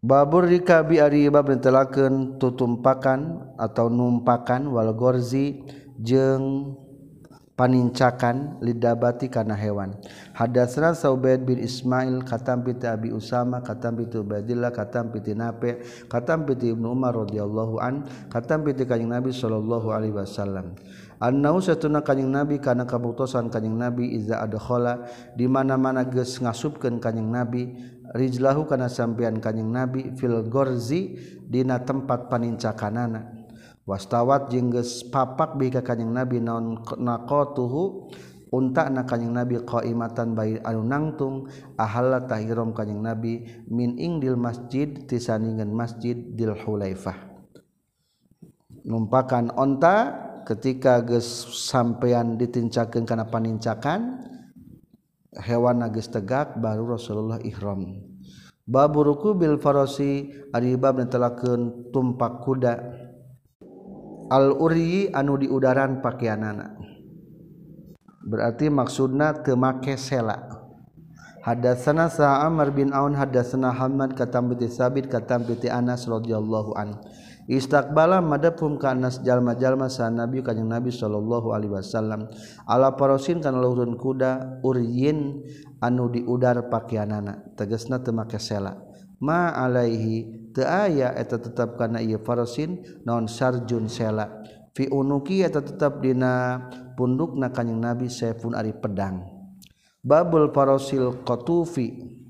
[0.00, 5.60] babur rikabi ari bab netelakeun tutumpakan atau numpakan wal gorzi
[6.00, 6.76] jeung
[7.60, 9.92] panincakan lidabati kana hewan.
[10.32, 15.76] Hadatsna saubaid bin ismail katam bi abi usama katam bi ubaidillah katam bi nafi
[16.08, 20.72] katam bi ibnu umar radhiyallahu an katam bi kanjing nabi sallallahu alaihi wasallam.
[21.20, 25.04] Annau satuna kanjing nabi kana kabuktosan kanjing nabi iza adkhala
[25.36, 27.76] di mana-mana geus ngasupkeun kanjing nabi
[28.14, 33.38] rijlahu kana sampean kanjing nabi fil gorzi dina tempat panincakanana.
[33.88, 38.12] Wastawat jeung geus papak bi ka kanjing nabi naon naqatuhu
[38.54, 44.86] unta na kanjing nabi qaimatan bayi anu nangtung ahalla tahirum kanjing nabi min ingdil masjid
[45.06, 47.18] tisaningan masjid dil hulaifah.
[48.86, 51.26] Numpakan onta ketika geus
[51.68, 54.29] sampean ditincakeun kana panincakan
[55.38, 58.02] hewan nagis tegak baru Rasulullah ihram.
[58.66, 62.74] Babu ruku Bil Farosi Aribab netelakeun tumpak kuda.
[64.30, 66.80] Al-uri anu di udaran pakaian anak
[68.24, 70.38] berarti maksudna temake sela.
[71.40, 77.00] Hadatsana Sa'amr bin Aun hadatsana Hamad katam piti Sabit katam Anas radhiyallahu anhu
[77.50, 82.30] Istakbala madapum ka anas jalma-jalma sa Nabi kanyang Nabi sallallahu alaihi wasallam.
[82.62, 85.42] Ala parosin kana luhurun kuda uryin
[85.82, 88.78] anu diudar pakianana tegasna teu make sela.
[89.18, 94.30] Ma alaihi teu aya eta tetep kana ieu parosin non sarjun sela.
[94.70, 99.26] Fi unuki eta tetep dina pundukna kanyang Nabi saifun ari pedang.
[100.06, 102.20] Babul farosil qatufi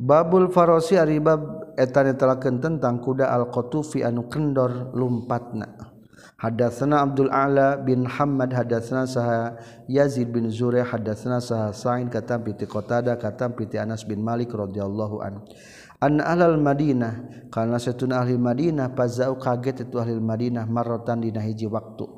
[0.00, 5.90] Babul farosi ari bab etan telaken tentang kuda alqotufi anu kendor lumpatna
[6.40, 12.64] Hadatsana Abdul A'la bin Hammad hadatsana saha Yazid bin Zureh hadatsana saha Sa'id katam piti
[12.64, 15.44] Qatadah katam piti Anas bin Malik radhiyallahu an.
[16.00, 21.68] An ahlal Madinah karena setuna ahli Madinah fazau kaget itu ahli Madinah marotan dina hiji
[21.68, 22.08] waktu.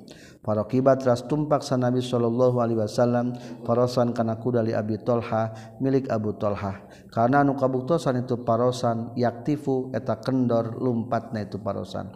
[0.42, 6.34] para kibat ras tumpaksa Nabi Shallallahu Alaihi Wasallam parosan kana kudali Abi Tolha milik Abu
[6.34, 6.82] Tolha.
[7.14, 12.10] Karena anu kabuktosan itu parosan yaktifu eta kendor lumpatna itu parosan.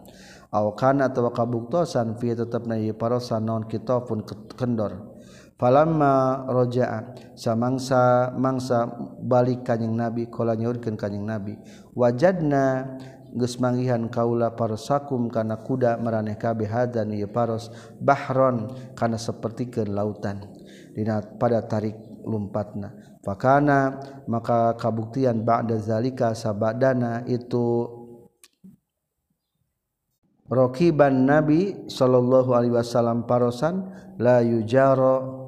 [0.50, 4.26] Aw kana atawa kabuktosan fi tetepna ieu parosan non kita pun
[4.58, 5.16] kendor.
[5.56, 8.92] Falamma rojaa samangsa mangsa
[9.24, 11.56] balik kanjing nabi kala nyaurkeun kanjing nabi.
[11.96, 12.92] Wajadna
[13.36, 17.68] geus manggihan kaula parasakum kana kuda maraneh kabeh hadan ieu paros
[18.00, 20.40] bahron kana sapertikeun lautan
[20.96, 21.94] dina pada tarik
[22.24, 27.92] lumpatna fakana maka kabuktian ba'da zalika sabadana itu
[30.46, 33.90] Rokiban Nabi Shallallahu Alaihi Wasallam parosan
[34.22, 35.42] la yujaro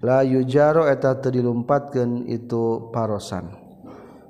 [0.00, 3.67] la yujaro eta terdilumempatkan itu parosan.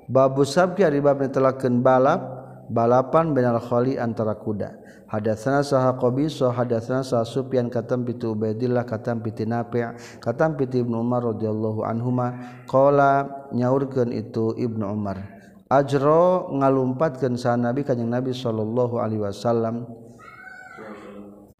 [0.09, 2.19] babu sabki ari bab netelakeun balap
[2.73, 4.81] balapan benal khali antara kuda.
[5.09, 11.01] Hadatsana saha qabis hadatsana saha sufyan katam piti ubaidillah katam piti nafi' katam piti ibnu
[11.01, 15.17] umar radhiyallahu anhuma qala nyaurkeun itu ibnu umar.
[15.69, 19.85] Ajro ngalumpatkeun sa nabi kanjing nabi sallallahu alaihi wasallam.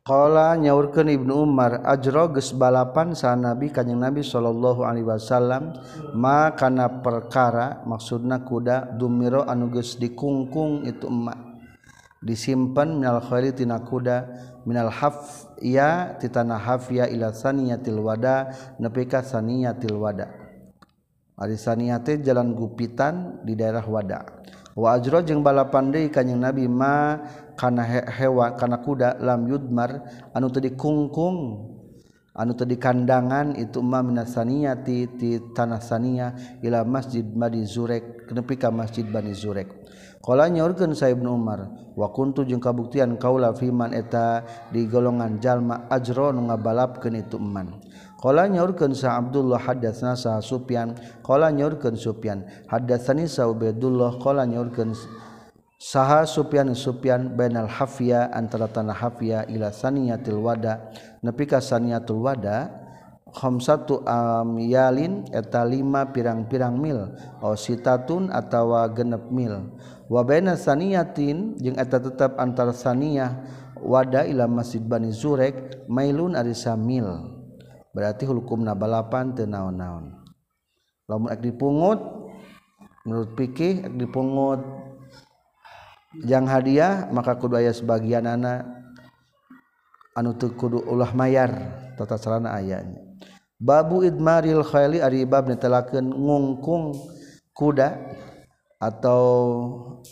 [0.10, 5.78] Kala nyaurkeun Ibnu Umar ajro geus balapan sa Nabi kanjing Nabi sallallahu alaihi wasallam
[6.18, 11.38] ma kana perkara maksudna kuda dumiro anu geus dikungkung itu emak
[12.26, 14.26] disimpan minal khairi tina kuda
[14.66, 18.50] minal haf ya titana hafya ila saniyatil wada
[18.82, 20.26] nepi ka saniyatil wada.
[21.40, 24.28] Ari saniyate jalan gupitan di daerah wada.
[24.76, 27.18] wajro jeung balapan Dei kanyeng nabi ma
[27.58, 31.68] kana hewa kana kuda lam yudmar anu tadi kungkung
[32.32, 36.32] anu tadi kandangan itu ma minasania ti, ti tanah sania
[36.64, 39.76] ila masjid Bani Zurek nepi ka masjid Bani Zurek.
[40.20, 46.36] Qala nyaurkeun Saibnu Umar wa kuntu jeung kabuktian kaula fiman eta di golongan jalma ajro
[46.36, 47.80] nu ngabalapkeun itu man.
[48.20, 50.92] Qala nyaurkeun sa Abdullah hadatsna sa Sufyan.
[51.24, 52.44] Qala nyaurkeun Sufyan.
[52.68, 54.92] Hadatsani sa Ubaidullah qala nyaurkeun
[55.80, 60.92] saha Sufyan Sufyan bainal hafiya antara tanah hafiya ila saniyatil wada.
[61.24, 62.68] Nepi ka saniyatul wada
[63.32, 69.80] khamsatu amyalin eta lima pirang-pirang mil aw sitatun atawa genep mil.
[70.12, 73.48] Wa baina saniyatin jeung eta tetap antar saniyah
[73.80, 77.39] wada ila masjid Bani Zurek mailun ari samil
[77.96, 80.14] berarti hukum nabalapan tenaon-naon
[81.10, 82.00] lamun ek dipungut
[83.06, 84.62] menurut pikih ek dipungut
[86.26, 88.66] yang hadiah maka kudu aya sebagian anak
[90.18, 91.50] anu teu kudu ulah mayar
[91.98, 92.98] tata sarana ayanya
[93.60, 96.96] babu idmaril khayli ari bab netelakeun ngungkung
[97.60, 98.00] kuda.
[98.80, 99.28] atau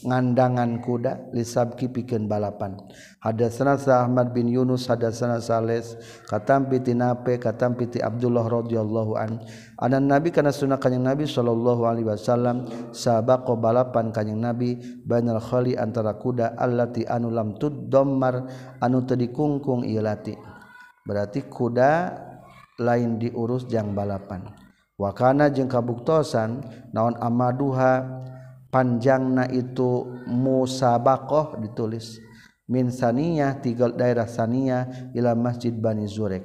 [0.04, 2.76] ngandangan kuda lisabki pikeun balapan.
[3.24, 5.96] Hadatsana Ahmad bin Yunus hadatsana Sales
[6.28, 9.40] katampi tinape katampi piti Abdullah radhiyallahu an.
[9.80, 14.76] Anan nabi kana sunnah kanjing nabi sallallahu alaihi wasallam sabaqo balapan kanjing nabi
[15.08, 18.52] bainal khali antara kuda allati anu lam tudammar
[18.84, 20.36] anu teu dikungkung ieu lati.
[21.08, 22.20] Berarti kuda
[22.84, 24.44] lain diurus jang balapan.
[24.98, 28.02] Wakana jeung kabuktosan naon amaduha
[28.70, 32.20] panjangna itu musabakoh ditulis.
[32.68, 36.44] Min saniyah tiga daerah saniyah ila masjid Bani Zurek.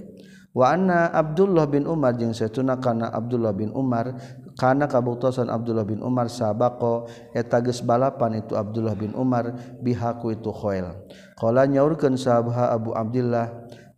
[0.53, 4.21] Wa anna Abdullah bin Umar jeung satuna kana Abdullah bin Umar
[4.61, 10.53] kana kabuktosan Abdullah bin Umar sabaqo eta geus balapan itu Abdullah bin Umar bihaku itu
[10.53, 11.09] khoil
[11.41, 13.49] qala nyaurkeun sahabat Abu Abdullah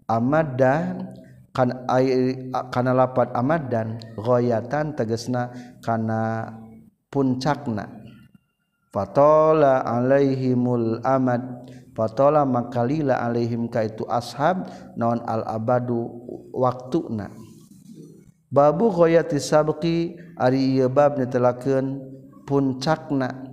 [0.07, 0.95] amadda
[1.51, 5.51] kan air kana lapat amadan ghayatan tegasna
[5.83, 6.55] kana
[7.11, 8.04] puncakna.
[8.95, 11.67] fatola alaihimul amad.
[11.95, 16.11] Fatola makalila alaihim ka itu ashab naon al abadu
[16.55, 17.31] waktuna.
[18.51, 21.99] Babu ghayati sabqi ari ieu bab netelakeun
[22.47, 23.51] puncakna.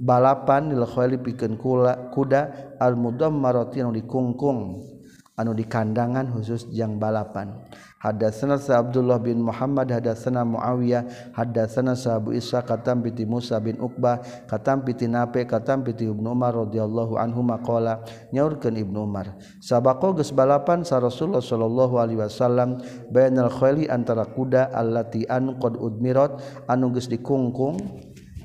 [0.00, 1.20] Balapan lil khayli
[1.60, 4.91] kula kuda al mudammaratin dikungkung.
[5.36, 7.56] anu dikandangan khusus yang balapan.
[8.02, 14.18] Hadatsana Abdullah bin Muhammad hadatsana Muawiyah hadatsana Abu Isa katam piti Musa bin Uqbah
[14.50, 18.02] katam piti Nape katam piti Ibnu Umar radhiyallahu anhu maqala
[18.34, 22.82] nyaurkeun Ibnu Umar sabaqo geus balapan sa Rasulullah sallallahu alaihi wasallam
[23.14, 27.78] bainal khayli antara kuda allati an qad udmirat anu geus dikungkung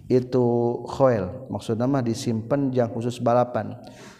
[0.08, 0.46] itu
[0.88, 1.52] khoil.
[1.52, 3.76] Maksudna mah disimpen jang khusus balapan.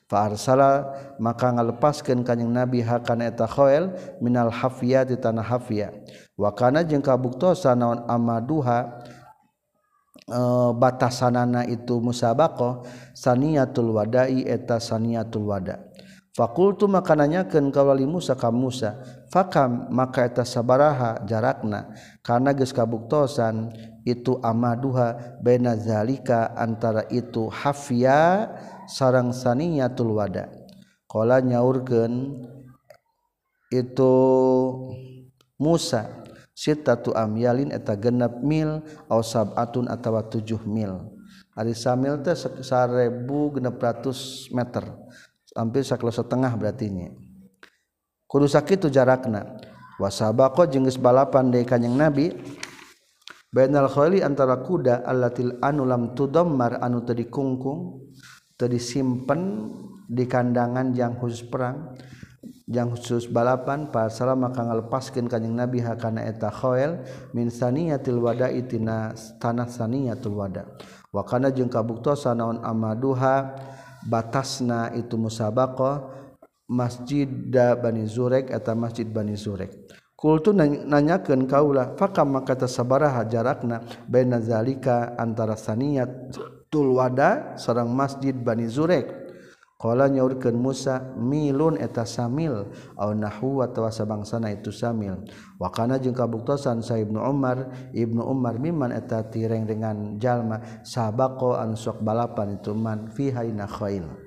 [0.08, 0.88] Farsala
[1.20, 3.92] maka ngalepaskan kanyeng Nabi hakana eta khoel
[4.24, 5.92] minal hafiyah di tanah hafiyah.
[6.40, 9.04] Wa kana kabuktosa naon amaduha
[10.24, 10.42] e,
[10.80, 15.84] batasanana itu musabaqah saniyatul wada'i eta saniyatul wada.
[16.32, 21.92] Fakultu maka nanyakeun ka wali Musa ka Musa, fakam maka eta sabaraha jarakna
[22.24, 23.74] kana geus kabuktosan
[24.06, 28.54] itu amaduha baina zalika antara itu hafiyah
[28.88, 30.50] sarang saniyatul wada.
[31.08, 32.44] Qala nyaurkeun
[33.72, 34.14] itu
[35.60, 36.24] Musa
[36.56, 38.82] sitatu amyalin eta genep mil
[39.12, 41.14] au sab'atun atawa tujuh mil.
[41.58, 43.60] Ari samil teh 1600
[44.54, 44.84] meter
[45.58, 47.10] hampir sakilo setengah berartinya
[48.30, 49.58] kudu sakitu jarakna.
[49.98, 52.30] Wasabaqo jeung geus balapan deui kanjing nabi
[53.50, 58.06] bainal khali antara kuda allatil anu lam tudammar anu tadi kungkung
[58.66, 59.70] disimpen
[60.10, 61.94] di kandangan yang khusus perang
[62.68, 67.00] yang khusus balapan pasal maka ngalepaskan kanyang nabi hakana eta khoel
[67.32, 70.68] min saniyatil wada itina tanah saniyatul wada.
[71.16, 73.56] Wakana jeung kabuktosa naon amaduha
[74.04, 76.12] batasna itu musabaqah
[76.68, 79.72] masjid da bani zurek eta masjid bani zurek.
[80.18, 86.10] Kultu nanyakan kaulah fakam maka tasabaraha jarakna baina zalika antara saniyat
[86.68, 89.28] Tulwada sarang masjid Bani Zurek.
[89.78, 95.22] Kala nyaurkeun Musa milun eta samil au nahwu atawa sabangsana itu samil.
[95.62, 101.54] Wa kana jeung kabuktosan sa Ibnu Umar Ibnu Umar miman eta tireng dengan jalma sabaqo
[101.54, 104.27] an sok balapan itu man fi hayna khail.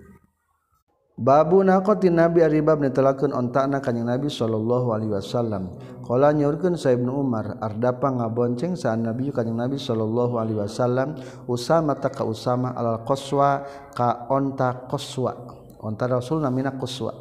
[1.20, 5.76] Babu naqati Nabi aribab netelakeun ontakna kanjing Nabi sallallahu alaihi wasallam.
[6.00, 11.92] Qala nyaurkeun Sa Ibnu Umar ardapa ngabonceng sa Nabi kanjing Nabi sallallahu alaihi wasallam Usama
[12.00, 15.36] ta ka Usama alal qaswa ka onta qaswa.
[15.84, 17.12] Onta Rasul namina qaswa.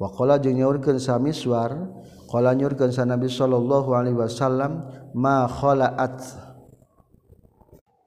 [0.00, 1.76] Wa qala jeung nyaurkeun sa Miswar
[2.24, 4.80] qala nyaurkeun sa Nabi sallallahu alaihi wasallam
[5.12, 6.24] ma khalaat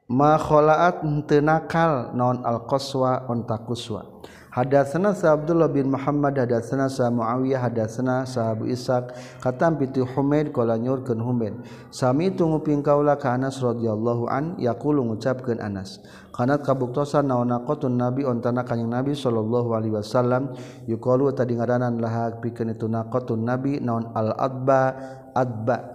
[0.09, 4.09] ma khalaat tenakal naon al qaswa onta qaswa.
[4.53, 9.09] Hadatsana sa Abdullah bin Muhammad hadatsana sa Muawiyah hadatsana sa Abu Ishaq
[9.41, 11.57] katam pitu Humaid qala nyurkeun Humaid.
[11.89, 15.97] Sami tunguping kaula ka Anas radhiyallahu an yaqulu ngucapkeun Anas.
[16.29, 20.53] Kanat kabuktosan naon naqatun Nabi ontana kanjing Nabi sallallahu alaihi wasallam
[20.85, 24.93] yuqalu tadi ngaranan laha pikeun itu naqatun Nabi naon al adba
[25.33, 25.92] adba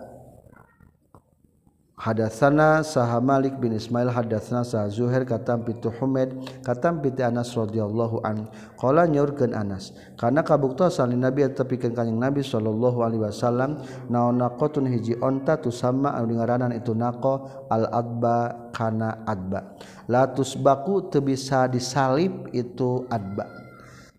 [1.98, 6.30] Hadatsana saha Malik bin Ismail hadatsana saha Zuhair katam pitu Humaid
[6.62, 8.46] katam piti Anas radhiyallahu an.
[8.78, 15.18] Qala nyaurkeun Anas kana kabuktosan Nabi tepikeun kanjing Nabi sallallahu alaihi wasallam naon naqatun hiji
[15.18, 19.74] onta tu sama anu ngaranan itu naqa al adba kana adba.
[20.06, 23.50] La tusbaku teu bisa disalip itu adba.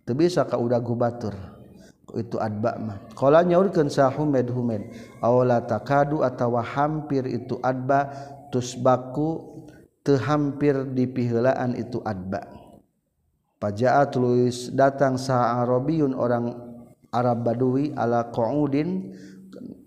[0.03, 1.58] Teu bisa ka udah gubatur.
[2.17, 2.97] itu adba mah.
[3.13, 4.89] Qala nyaurkeun sa humed humed.
[5.21, 8.09] Awala takadu atawa hampir itu adba
[8.49, 9.61] tusbaku
[10.01, 12.49] teu hampir di piheulaan itu adba.
[13.59, 16.55] Pajaat tulis datang sa arabiyun orang
[17.11, 19.11] arab badui ala qaudin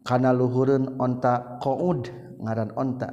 [0.04, 2.12] kana luhureun onta qaud
[2.42, 3.08] ngaran onta.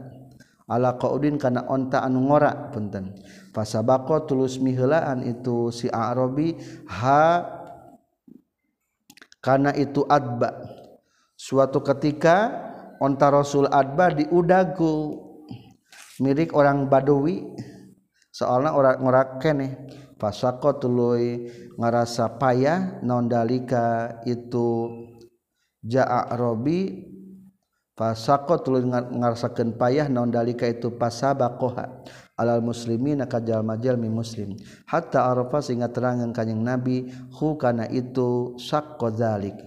[0.69, 3.17] Ala qaudin kana onta anu ngora punten.
[3.55, 6.53] Fasabaqo tulus miheulaan itu si arabi
[6.85, 7.57] ha
[9.39, 10.55] karena itu adba.
[11.39, 12.51] Suatu ketika
[12.99, 15.15] onta rasul adba diudagu
[16.19, 17.47] mirip orang badawi
[18.27, 19.67] soalnya orang ngorakene
[20.19, 21.47] pasako tuluy
[21.79, 24.91] ngarasa payah non dalika itu.
[25.79, 27.07] Jaa robi
[27.99, 28.87] fasako tulun
[29.19, 32.07] ngarsakeun payah naon dalika itu pasabaqoha
[32.39, 34.55] alal muslimin ka jalma-jalmi muslim.
[34.87, 39.59] Hatta arafa sehingga terangkan kanjing nabi hu kana itu sakko zalik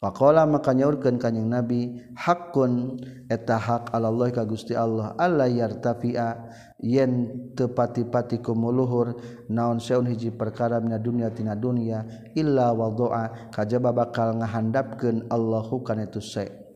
[0.00, 6.48] faqala maka nyaurkeun kanjing nabi hakun eta hak Allah ka Gusti Allah alla yartafi'a
[6.80, 9.18] yen tepati pati kumuluhur
[9.50, 12.06] naon seun hiji perkara mina dunya tina dunya
[12.38, 16.67] illa wadaa kajaba bakal ngahandapkeun Allahu kana itu sae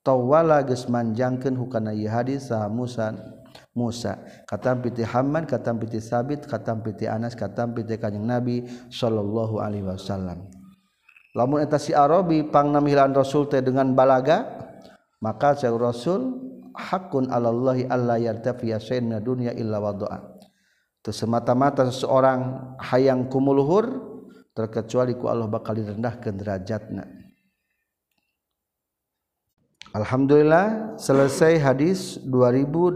[0.00, 3.12] tawala geus manjangkeun hukana ieu hadis saha Musa
[3.74, 4.18] Musa.
[4.46, 9.86] Katam piti Hamad katam piti Sabit katam piti Anas katam piti Kanjeng Nabi sallallahu alaihi
[9.86, 10.50] wasallam.
[11.38, 14.66] Lamun eta si Arabi pangnamilan Rasul teh dengan balaga
[15.22, 16.34] maka saya Rasul
[16.74, 20.40] hakun alallahi alla yartafiya sayyidina dunya illa wadaa.
[21.00, 23.88] Teu semata-mata seseorang hayang kumuluhur
[24.52, 27.19] terkecuali ku Allah bakal direndahkeun derajatna.
[29.90, 32.94] Alhamdulillah selesai hadis 2872